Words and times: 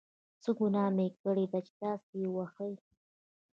څه 0.41 0.49
ګناه 0.57 0.89
مې 0.95 1.07
کړې 1.21 1.45
ده 1.51 1.59
چې 1.65 1.73
تاسې 1.81 2.13
یې 2.21 2.29
وهئ. 2.35 2.73